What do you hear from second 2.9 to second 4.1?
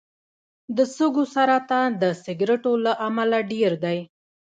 امله ډېر دی.